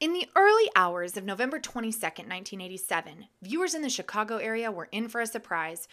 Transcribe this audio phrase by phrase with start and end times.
[0.00, 5.08] In the early hours of November 22, 1987, viewers in the Chicago area were in
[5.08, 5.88] for a surprise.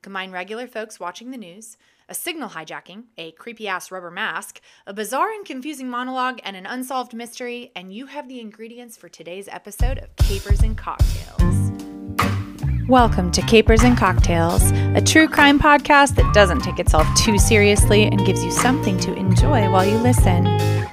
[0.00, 1.76] Combine regular folks watching the news,
[2.08, 6.64] a signal hijacking, a creepy ass rubber mask, a bizarre and confusing monologue, and an
[6.64, 11.70] unsolved mystery, and you have the ingredients for today's episode of Capers and Cocktails.
[12.88, 18.04] Welcome to Capers and Cocktails, a true crime podcast that doesn't take itself too seriously
[18.04, 20.46] and gives you something to enjoy while you listen.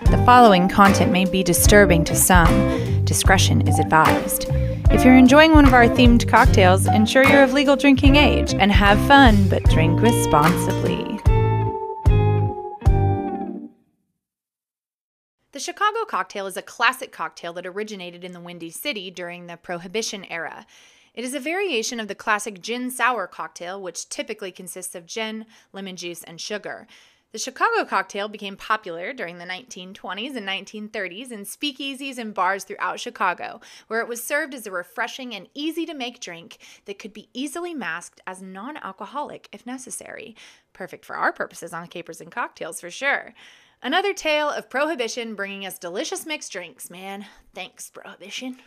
[0.10, 3.04] The following content may be disturbing to some.
[3.04, 4.46] Discretion is advised.
[4.90, 8.72] If you're enjoying one of our themed cocktails, ensure you're of legal drinking age and
[8.72, 11.20] have fun, but drink responsibly.
[15.52, 19.58] The Chicago cocktail is a classic cocktail that originated in the Windy City during the
[19.58, 20.66] Prohibition era.
[21.14, 25.46] It is a variation of the classic gin sour cocktail, which typically consists of gin,
[25.74, 26.88] lemon juice, and sugar.
[27.34, 33.02] The Chicago cocktail became popular during the 1920s and 1930s in speakeasies and bars throughout
[33.02, 37.12] Chicago, where it was served as a refreshing and easy to make drink that could
[37.12, 40.38] be easily masked as non alcoholic if necessary.
[40.72, 43.34] Perfect for our purposes on Capers and Cocktails for sure.
[43.84, 47.26] Another tale of Prohibition bringing us delicious mixed drinks, man.
[47.54, 48.58] Thanks, Prohibition.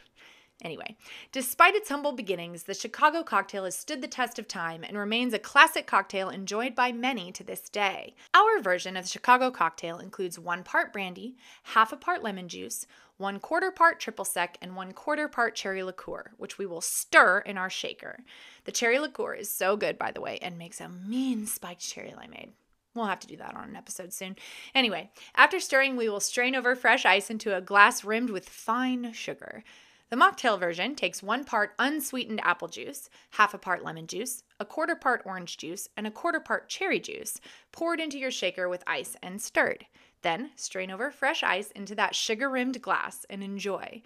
[0.63, 0.97] Anyway,
[1.33, 5.33] despite its humble beginnings, the Chicago cocktail has stood the test of time and remains
[5.33, 8.15] a classic cocktail enjoyed by many to this day.
[8.35, 12.87] Our version of the Chicago cocktail includes one part brandy, half a part lemon juice,
[13.17, 17.39] one quarter part triple sec, and one quarter part cherry liqueur, which we will stir
[17.41, 18.21] in our shaker.
[18.65, 22.13] The cherry liqueur is so good, by the way, and makes a mean spiked cherry
[22.13, 22.51] limeade.
[22.95, 24.37] We'll have to do that on an episode soon.
[24.75, 29.13] Anyway, after stirring, we will strain over fresh ice into a glass rimmed with fine
[29.13, 29.65] sugar.
[30.11, 34.65] The mocktail version takes one part unsweetened apple juice, half a part lemon juice, a
[34.65, 38.83] quarter part orange juice, and a quarter part cherry juice, poured into your shaker with
[38.89, 39.87] ice and stirred.
[40.23, 44.03] Then strain over fresh ice into that sugar rimmed glass and enjoy.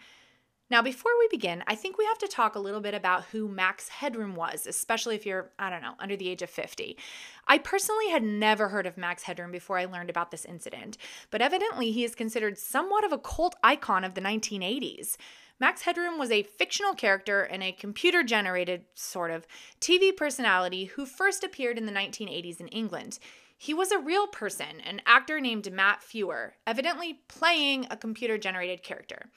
[0.70, 3.48] Now, before we begin, I think we have to talk a little bit about who
[3.48, 6.98] Max Headroom was, especially if you're, I don't know, under the age of 50.
[7.46, 10.98] I personally had never heard of Max Headroom before I learned about this incident,
[11.30, 15.16] but evidently he is considered somewhat of a cult icon of the 1980s.
[15.60, 19.46] Max Headroom was a fictional character and a computer generated, sort of,
[19.80, 23.18] TV personality who first appeared in the 1980s in England.
[23.56, 28.82] He was a real person, an actor named Matt Frewer, evidently playing a computer generated
[28.82, 29.30] character.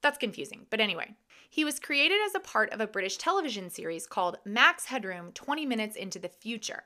[0.00, 1.16] That's confusing, but anyway.
[1.50, 5.66] He was created as a part of a British television series called Max Headroom 20
[5.66, 6.84] Minutes into the Future.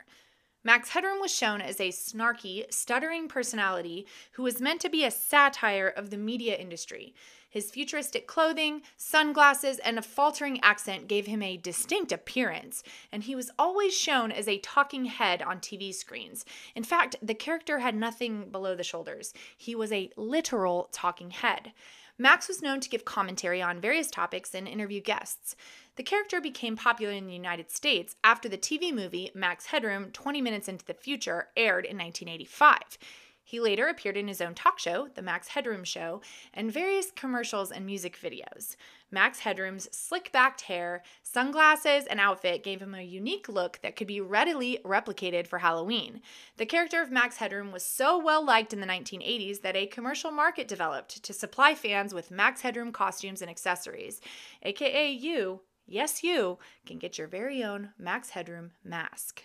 [0.69, 5.11] Max Headroom was shown as a snarky, stuttering personality who was meant to be a
[5.11, 7.15] satire of the media industry.
[7.49, 13.35] His futuristic clothing, sunglasses, and a faltering accent gave him a distinct appearance, and he
[13.35, 16.45] was always shown as a talking head on TV screens.
[16.75, 19.33] In fact, the character had nothing below the shoulders.
[19.57, 21.73] He was a literal talking head.
[22.21, 25.55] Max was known to give commentary on various topics and interview guests.
[25.99, 30.41] The character became popular in the United States after the TV movie Max Headroom 20
[30.41, 32.99] Minutes into the Future aired in 1985.
[33.43, 36.21] He later appeared in his own talk show, The Max Headroom Show,
[36.55, 38.77] and various commercials and music videos.
[39.11, 44.07] Max Headroom's slick backed hair, sunglasses, and outfit gave him a unique look that could
[44.07, 46.21] be readily replicated for Halloween.
[46.59, 50.31] The character of Max Headroom was so well liked in the 1980s that a commercial
[50.31, 54.21] market developed to supply fans with Max Headroom costumes and accessories,
[54.63, 59.45] aka you, yes, you, can get your very own Max Headroom mask.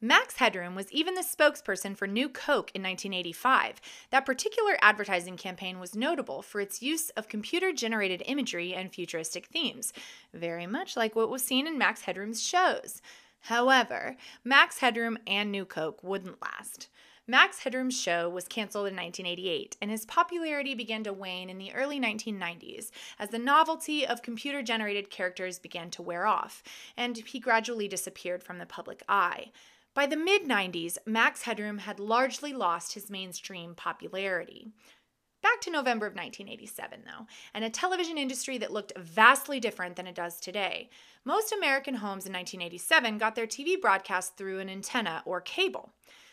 [0.00, 3.80] Max Headroom was even the spokesperson for New Coke in 1985.
[4.10, 9.46] That particular advertising campaign was notable for its use of computer generated imagery and futuristic
[9.46, 9.92] themes,
[10.32, 13.02] very much like what was seen in Max Headroom's shows.
[13.40, 16.88] However, Max Headroom and New Coke wouldn't last.
[17.30, 21.74] Max Headroom's show was canceled in 1988, and his popularity began to wane in the
[21.74, 26.62] early 1990s as the novelty of computer generated characters began to wear off,
[26.96, 29.52] and he gradually disappeared from the public eye.
[29.92, 34.68] By the mid 90s, Max Headroom had largely lost his mainstream popularity.
[35.42, 40.06] Back to November of 1987, though, and a television industry that looked vastly different than
[40.06, 40.88] it does today.
[41.26, 45.92] Most American homes in 1987 got their TV broadcast through an antenna or cable.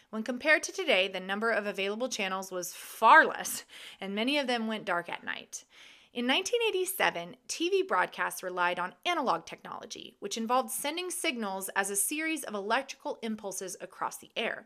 [0.10, 3.66] When compared to today, the number of available channels was far less,
[4.00, 5.66] and many of them went dark at night.
[6.14, 12.46] In 1987, TV broadcasts relied on analog technology, which involved sending signals as a series
[12.46, 14.66] of electrical impulses across the air.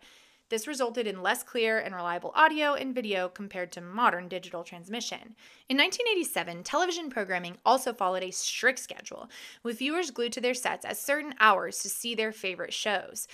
[0.50, 5.36] This resulted in less clear and reliable audio and video compared to modern digital transmission.
[5.70, 9.30] In 1987, television programming also followed a strict schedule,
[9.64, 13.28] with viewers glued to their sets at certain hours to see their favorite shows.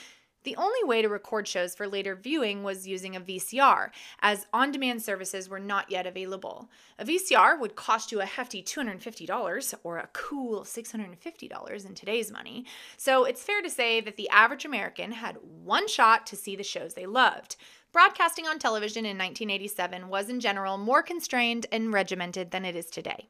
[0.46, 3.90] The only way to record shows for later viewing was using a VCR,
[4.20, 6.70] as on demand services were not yet available.
[7.00, 12.66] A VCR would cost you a hefty $250 or a cool $650 in today's money,
[12.96, 16.64] so it's fair to say that the average American had one shot to see the
[16.64, 17.56] shows they loved.
[17.92, 22.86] Broadcasting on television in 1987 was in general more constrained and regimented than it is
[22.86, 23.30] today.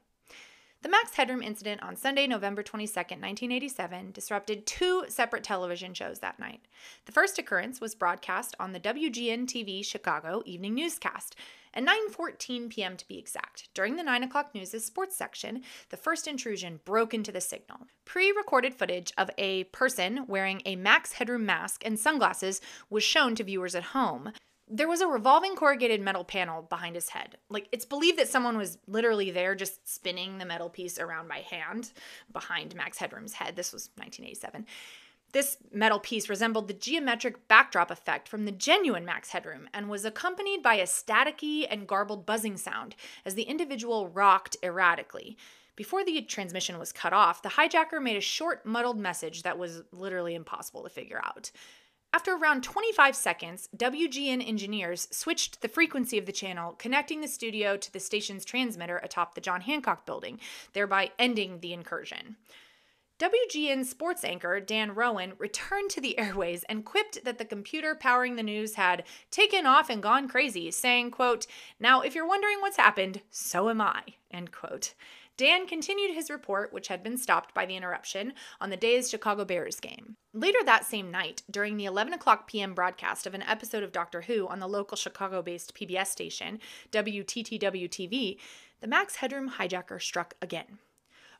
[0.82, 6.38] The Max Headroom incident on Sunday, November 22, 1987, disrupted two separate television shows that
[6.38, 6.60] night.
[7.06, 11.34] The first occurrence was broadcast on the WGN TV Chicago evening newscast.
[11.72, 12.96] At 9:14 p.m.
[12.96, 17.32] to be exact, during the 9 o'clock news' sports section, the first intrusion broke into
[17.32, 17.80] the signal.
[18.04, 23.44] Pre-recorded footage of a person wearing a Max Headroom mask and sunglasses was shown to
[23.44, 24.32] viewers at home
[24.68, 27.36] there was a revolving corrugated metal panel behind his head.
[27.48, 31.38] Like it's believed that someone was literally there just spinning the metal piece around by
[31.38, 31.92] hand
[32.32, 33.54] behind Max Headroom's head.
[33.54, 34.66] This was 1987.
[35.32, 40.04] This metal piece resembled the geometric backdrop effect from the genuine Max Headroom and was
[40.04, 45.36] accompanied by a staticky and garbled buzzing sound as the individual rocked erratically.
[45.74, 49.82] Before the transmission was cut off, the hijacker made a short, muddled message that was
[49.92, 51.50] literally impossible to figure out.
[52.16, 57.76] After around 25 seconds, WGN engineers switched the frequency of the channel, connecting the studio
[57.76, 60.40] to the station's transmitter atop the John Hancock building,
[60.72, 62.36] thereby ending the incursion.
[63.18, 68.36] WGN sports anchor Dan Roan returned to the airways and quipped that the computer powering
[68.36, 71.46] the news had taken off and gone crazy, saying, quote,
[71.78, 74.94] Now if you're wondering what's happened, so am I, end quote.
[75.36, 79.44] Dan continued his report, which had been stopped by the interruption, on the day's Chicago
[79.44, 80.16] Bears game.
[80.32, 82.74] Later that same night, during the 11 o'clock p.m.
[82.74, 86.58] broadcast of an episode of Doctor Who on the local Chicago based PBS station,
[86.90, 88.38] WTTW TV,
[88.80, 90.78] the Max Headroom hijacker struck again.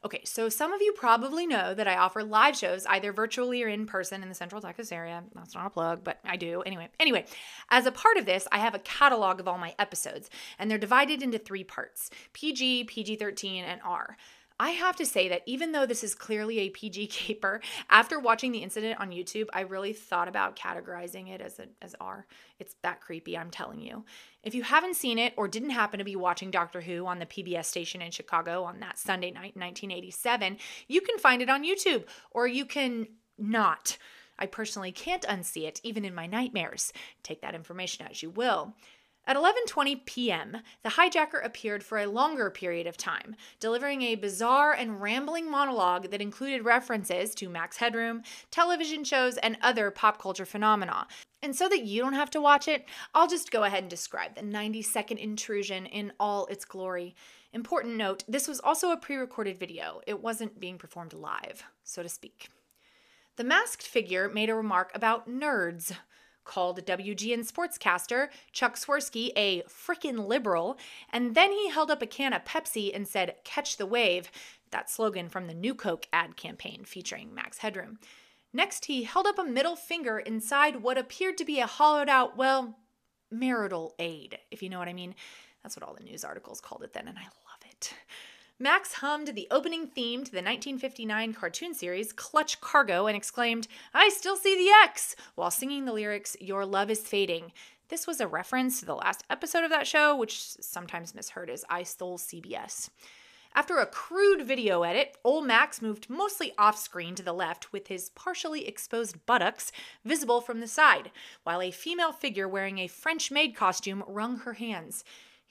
[0.07, 3.67] Okay, so some of you probably know that I offer live shows either virtually or
[3.67, 5.25] in person in the Central Texas area.
[5.35, 6.63] That's not a plug, but I do.
[6.63, 7.27] Anyway, anyway,
[7.71, 10.31] as a part of this, I have a catalog of all my episodes,
[10.61, 14.17] and they're divided into three parts: PG, PG-13, and R.
[14.59, 17.61] I have to say that even though this is clearly a PG caper,
[17.91, 21.95] after watching the incident on YouTube, I really thought about categorizing it as a, as
[22.01, 22.27] R.
[22.59, 24.05] It's that creepy, I'm telling you.
[24.43, 27.27] If you haven't seen it or didn't happen to be watching Doctor Who on the
[27.27, 30.57] PBS station in Chicago on that Sunday night in 1987,
[30.89, 33.99] you can find it on YouTube or you can not.
[34.39, 36.93] I personally can't unsee it even in my nightmares.
[37.23, 38.75] Take that information as you will.
[39.29, 44.73] At 11:20 p.m., the hijacker appeared for a longer period of time, delivering a bizarre
[44.73, 50.47] and rambling monologue that included references to Max Headroom, television shows, and other pop culture
[50.47, 51.09] phenomena.
[51.43, 54.37] And so that you don't have to watch it, I'll just go ahead and describe
[54.37, 57.17] the 90-second intrusion in all its glory.
[57.53, 60.01] Important note, this was also a pre-recorded video.
[60.07, 62.49] It wasn't being performed live, so to speak.
[63.37, 65.93] The masked figure made a remark about nerds
[66.47, 70.79] called WGN sportscaster Chuck Swirsky a frickin' liberal,
[71.13, 74.31] and then he held up a can of Pepsi and said, Catch the wave,
[74.71, 77.99] that slogan from the New Coke ad campaign featuring Max Headroom.
[78.53, 82.37] Next, he held up a middle finger inside what appeared to be a hollowed out,
[82.37, 82.79] well,
[83.31, 85.15] marital aid, if you know what I mean.
[85.63, 87.93] That's what all the news articles called it then, and I love it.
[88.59, 94.09] Max hummed the opening theme to the 1959 cartoon series Clutch Cargo and exclaimed, I
[94.09, 97.53] still see the X, while singing the lyrics, Your Love is Fading.
[97.89, 101.67] This was a reference to the last episode of that show, which sometimes misheard as
[101.69, 102.89] I Stole CBS.
[103.55, 107.89] After a crude video edit, old Max moved mostly off screen to the left with
[107.89, 109.71] his partially exposed buttocks
[110.03, 111.11] visible from the side,
[111.43, 115.05] while a female figure wearing a French maid costume wrung her hands.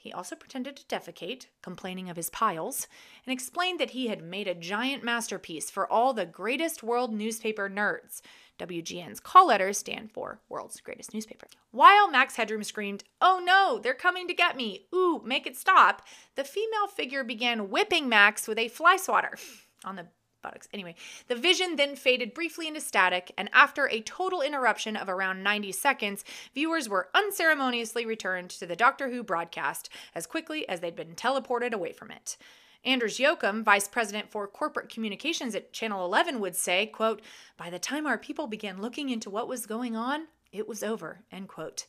[0.06, 2.86] He also pretended to defecate, complaining of his piles,
[3.26, 7.68] and explained that he had made a giant masterpiece for all the greatest world newspaper
[7.68, 8.20] nerds.
[8.56, 11.48] WGN's call letters stand for World's Greatest Newspaper.
[11.72, 14.86] While Max Headroom screamed, Oh no, they're coming to get me!
[14.94, 16.02] Ooh, make it stop!
[16.36, 19.36] The female figure began whipping Max with a fly swatter
[19.84, 20.06] on the
[20.46, 20.68] buttocks.
[20.72, 20.94] Anyway,
[21.26, 25.72] the vision then faded briefly into static, and after a total interruption of around 90
[25.72, 26.24] seconds,
[26.54, 31.72] viewers were unceremoniously returned to the Doctor Who broadcast as quickly as they'd been teleported
[31.72, 32.36] away from it.
[32.84, 37.20] Anders Yocom, vice president for corporate communications at Channel 11, would say, quote,
[37.56, 41.22] By the time our people began looking into what was going on, it was over,
[41.32, 41.86] end quote.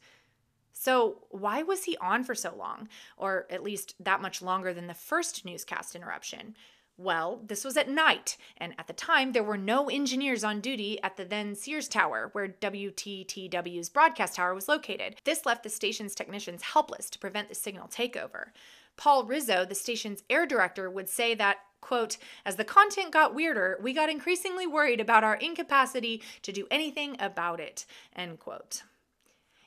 [0.74, 4.88] So, why was he on for so long, or at least that much longer than
[4.88, 6.56] the first newscast interruption?
[7.00, 11.02] Well, this was at night, and at the time there were no engineers on duty
[11.04, 15.18] at the then Sears Tower, where WTTW's broadcast tower was located.
[15.24, 18.48] This left the station's technicians helpless to prevent the signal takeover.
[18.96, 23.78] Paul Rizzo, the station's air director, would say that quote, as the content got weirder,
[23.82, 27.86] we got increasingly worried about our incapacity to do anything about it,
[28.16, 28.82] end quote.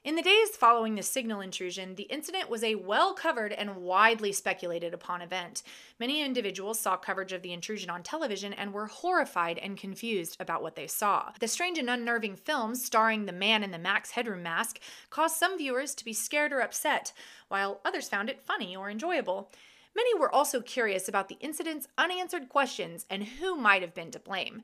[0.02, 4.33] In the days following the signal intrusion, the incident was a well covered and widely
[4.33, 5.62] speculated upon event.
[5.99, 10.62] Many individuals saw coverage of the intrusion on television and were horrified and confused about
[10.62, 11.33] what they saw.
[11.38, 14.80] The strange and unnerving film starring the man in the Max Headroom mask
[15.11, 17.12] caused some viewers to be scared or upset,
[17.49, 19.52] while others found it funny or enjoyable.
[19.95, 24.19] Many were also curious about the incident's unanswered questions and who might have been to
[24.19, 24.62] blame.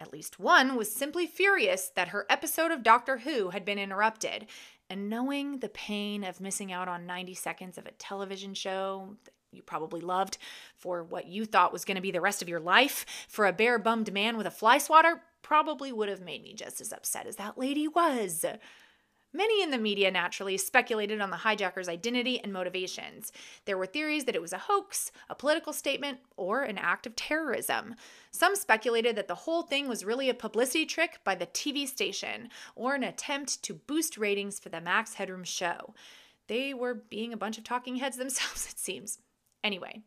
[0.00, 4.46] At least one was simply furious that her episode of Doctor Who had been interrupted,
[4.90, 9.32] and knowing the pain of missing out on 90 seconds of a television show that
[9.50, 10.38] you probably loved
[10.76, 13.52] for what you thought was going to be the rest of your life for a
[13.52, 17.26] bare bummed man with a fly swatter probably would have made me just as upset
[17.26, 18.44] as that lady was.
[19.32, 23.30] Many in the media naturally speculated on the hijacker's identity and motivations.
[23.66, 27.14] There were theories that it was a hoax, a political statement, or an act of
[27.14, 27.94] terrorism.
[28.30, 32.48] Some speculated that the whole thing was really a publicity trick by the TV station
[32.74, 35.94] or an attempt to boost ratings for the Max Headroom show.
[36.46, 39.18] They were being a bunch of talking heads themselves, it seems.
[39.62, 40.02] Anyway,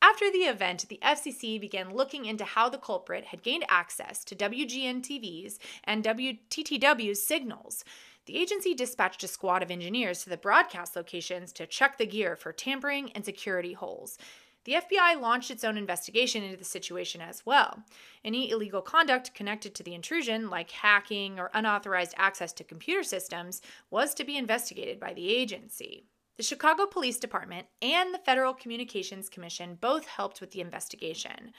[0.00, 4.36] after the event, the FCC began looking into how the culprit had gained access to
[4.36, 7.84] WGN TV's and WTTW's signals.
[8.28, 12.36] The agency dispatched a squad of engineers to the broadcast locations to check the gear
[12.36, 14.18] for tampering and security holes.
[14.64, 17.82] The FBI launched its own investigation into the situation as well.
[18.22, 23.62] Any illegal conduct connected to the intrusion, like hacking or unauthorized access to computer systems,
[23.90, 26.04] was to be investigated by the agency.
[26.36, 31.54] The Chicago Police Department and the Federal Communications Commission both helped with the investigation.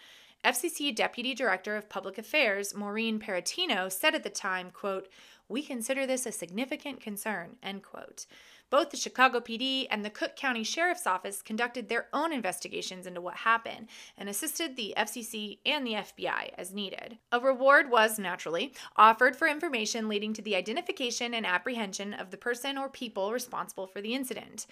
[0.45, 5.09] FCC Deputy Director of Public Affairs Maureen Peratino said at the time, quote,
[5.49, 8.25] "We consider this a significant concern." End quote.
[8.69, 13.19] Both the Chicago PD and the Cook County Sheriff's Office conducted their own investigations into
[13.19, 17.17] what happened and assisted the FCC and the FBI as needed.
[17.31, 22.37] A reward was, naturally, offered for information leading to the identification and apprehension of the
[22.37, 24.67] person or people responsible for the incident.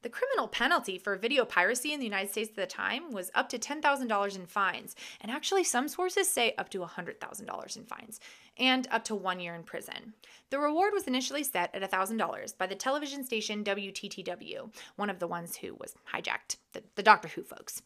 [0.00, 3.48] The criminal penalty for video piracy in the United States at the time was up
[3.50, 8.18] to $10,000 in fines, and actually, some sources say up to $100,000 in fines,
[8.58, 10.14] and up to one year in prison.
[10.50, 15.26] The reward was initially set at $1,000 by the television station WTTW, one of the
[15.26, 17.82] ones who was hijacked, the, the Doctor Who folks.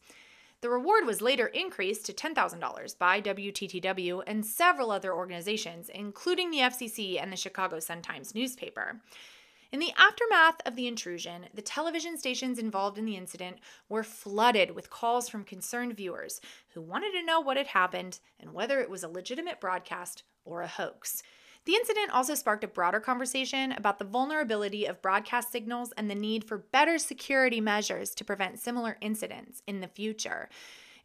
[0.61, 6.57] The reward was later increased to $10,000 by WTTW and several other organizations, including the
[6.57, 8.99] FCC and the Chicago Sun-Times newspaper.
[9.71, 13.57] In the aftermath of the intrusion, the television stations involved in the incident
[13.89, 16.39] were flooded with calls from concerned viewers
[16.73, 20.61] who wanted to know what had happened and whether it was a legitimate broadcast or
[20.61, 21.21] a hoax.
[21.65, 26.15] The incident also sparked a broader conversation about the vulnerability of broadcast signals and the
[26.15, 30.47] need for better security measures to prevent similar incidents in the future.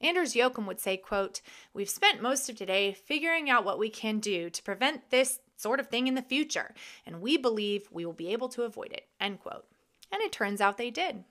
[0.00, 1.40] Anders Yocom would say, quote,
[1.74, 5.80] We've spent most of today figuring out what we can do to prevent this sort
[5.80, 6.74] of thing in the future,
[7.06, 9.66] and we believe we will be able to avoid it, end quote.
[10.12, 11.24] And it turns out they did.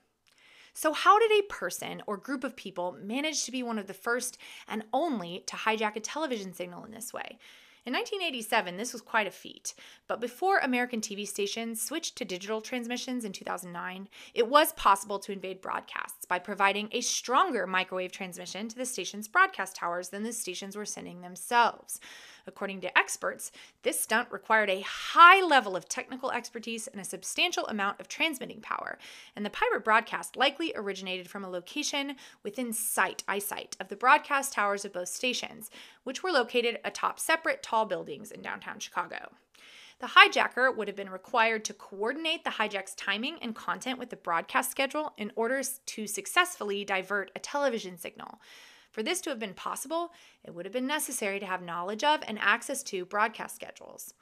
[0.74, 3.94] So, how did a person or group of people manage to be one of the
[3.94, 7.38] first and only to hijack a television signal in this way?
[7.84, 9.74] In 1987, this was quite a feat,
[10.06, 15.32] but before American TV stations switched to digital transmissions in 2009, it was possible to
[15.32, 20.32] invade broadcasts by providing a stronger microwave transmission to the station's broadcast towers than the
[20.32, 21.98] stations were sending themselves.
[22.46, 27.66] According to experts, this stunt required a high level of technical expertise and a substantial
[27.66, 28.98] amount of transmitting power,
[29.36, 34.52] and the pirate broadcast likely originated from a location within sight, eyesight, of the broadcast
[34.52, 35.70] towers of both stations,
[36.04, 39.32] which were located atop separate tall buildings in downtown Chicago.
[40.02, 44.16] The hijacker would have been required to coordinate the hijack's timing and content with the
[44.16, 48.40] broadcast schedule in order to successfully divert a television signal.
[48.92, 50.12] For this to have been possible,
[50.44, 54.14] it would have been necessary to have knowledge of and access to broadcast schedules.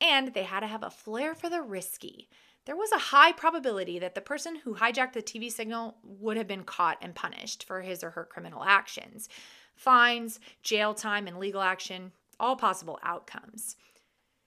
[0.00, 2.28] And they had to have a flair for the risky.
[2.66, 6.48] There was a high probability that the person who hijacked the TV signal would have
[6.48, 9.28] been caught and punished for his or her criminal actions.
[9.76, 13.76] Fines, jail time, and legal action, all possible outcomes.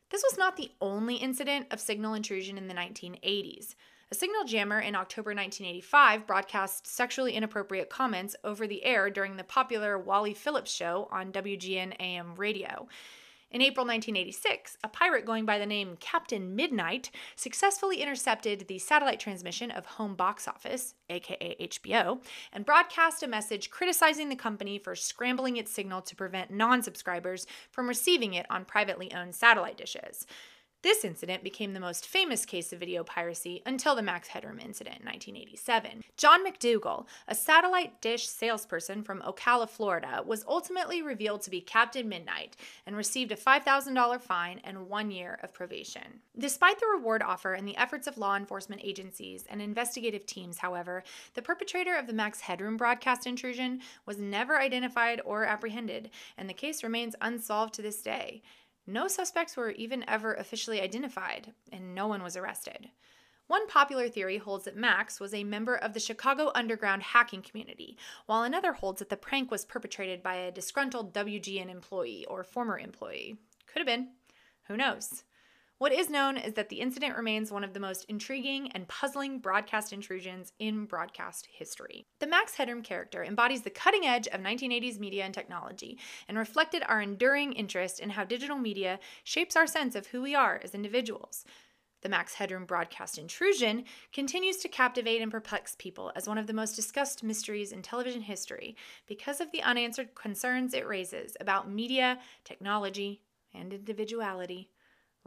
[0.10, 3.76] This was not the only incident of signal intrusion in the 1980s.
[4.12, 9.44] A signal jammer in October 1985 broadcast sexually inappropriate comments over the air during the
[9.44, 12.88] popular Wally Phillips show on WGN AM radio.
[13.52, 19.20] In April 1986, a pirate going by the name Captain Midnight successfully intercepted the satellite
[19.20, 24.96] transmission of Home Box Office, aka HBO, and broadcast a message criticizing the company for
[24.96, 30.26] scrambling its signal to prevent non subscribers from receiving it on privately owned satellite dishes.
[30.82, 35.00] This incident became the most famous case of video piracy until the Max Headroom incident
[35.02, 36.06] in 1987.
[36.16, 42.08] John MacDougall, a satellite dish salesperson from Ocala, Florida, was ultimately revealed to be Captain
[42.08, 42.56] Midnight
[42.86, 46.22] and received a $5,000 fine and one year of probation.
[46.38, 51.04] Despite the reward offer and the efforts of law enforcement agencies and investigative teams, however,
[51.34, 56.54] the perpetrator of the Max Headroom broadcast intrusion was never identified or apprehended, and the
[56.54, 58.42] case remains unsolved to this day.
[58.90, 62.90] No suspects were even ever officially identified, and no one was arrested.
[63.46, 68.00] One popular theory holds that Max was a member of the Chicago underground hacking community,
[68.26, 72.80] while another holds that the prank was perpetrated by a disgruntled WGN employee or former
[72.80, 73.38] employee.
[73.68, 74.10] Could have been.
[74.64, 75.24] Who knows?
[75.80, 79.40] What is known is that the incident remains one of the most intriguing and puzzling
[79.40, 82.06] broadcast intrusions in broadcast history.
[82.20, 86.84] The Max Headroom character embodies the cutting edge of 1980s media and technology and reflected
[86.86, 90.76] our enduring interest in how digital media shapes our sense of who we are as
[90.76, 91.46] individuals.
[92.02, 96.54] The Max Headroom broadcast intrusion continues to captivate and perplex people as one of the
[96.54, 98.76] most discussed mysteries in television history
[99.08, 103.22] because of the unanswered concerns it raises about media, technology,
[103.54, 104.70] and individuality.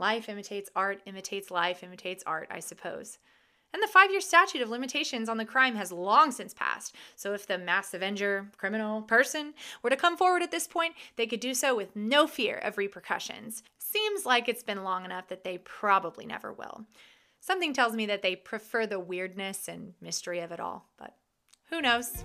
[0.03, 3.19] Life imitates art, imitates life, imitates art, I suppose.
[3.73, 6.97] And the five year statute of limitations on the crime has long since passed.
[7.15, 11.29] So if the mass avenger, criminal, person were to come forward at this point, they
[11.29, 13.63] could do so with no fear of repercussions.
[13.79, 16.85] Seems like it's been long enough that they probably never will.
[17.39, 21.15] Something tells me that they prefer the weirdness and mystery of it all, but
[21.71, 22.25] who knows?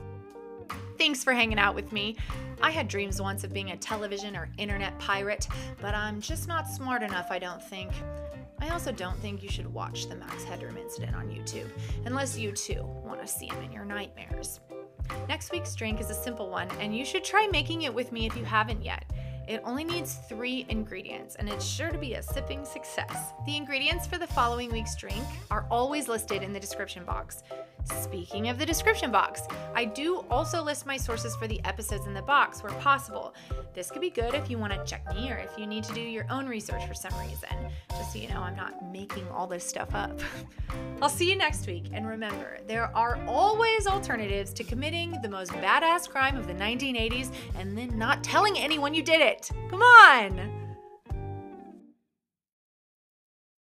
[0.98, 2.18] Thanks for hanging out with me.
[2.62, 5.48] I had dreams once of being a television or internet pirate,
[5.80, 7.92] but I'm just not smart enough, I don't think.
[8.60, 11.70] I also don't think you should watch the Max Headroom incident on YouTube,
[12.06, 14.60] unless you too want to see him in your nightmares.
[15.30, 18.26] Next week's drink is a simple one, and you should try making it with me
[18.26, 19.06] if you haven't yet.
[19.48, 23.32] It only needs three ingredients, and it's sure to be a sipping success.
[23.46, 27.44] The ingredients for the following week's drink are always listed in the description box.
[27.94, 29.42] Speaking of the description box,
[29.76, 33.34] I do also list my sources for the episodes in the box where possible.
[33.74, 35.94] This could be good if you want to check me or if you need to
[35.94, 37.50] do your own research for some reason,
[37.90, 40.20] just so you know I'm not making all this stuff up.
[41.02, 45.52] I'll see you next week, and remember, there are always alternatives to committing the most
[45.54, 49.50] badass crime of the 1980s and then not telling anyone you did it.
[49.70, 50.67] Come on!